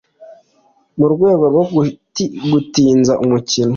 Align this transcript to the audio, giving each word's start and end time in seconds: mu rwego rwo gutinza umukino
mu 0.97 1.05
rwego 1.13 1.43
rwo 1.51 1.63
gutinza 2.51 3.13
umukino 3.23 3.69